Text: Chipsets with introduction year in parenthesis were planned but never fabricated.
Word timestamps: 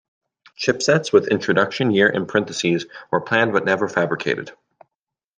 Chipsets 0.57 1.13
with 1.13 1.27
introduction 1.27 1.91
year 1.91 2.09
in 2.09 2.25
parenthesis 2.25 2.85
were 3.11 3.21
planned 3.21 3.53
but 3.53 3.65
never 3.65 3.87
fabricated. 3.87 4.51